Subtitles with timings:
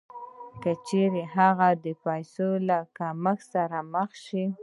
[0.61, 4.45] که چېرې هغه د پیسو له کمښت سره مخ شي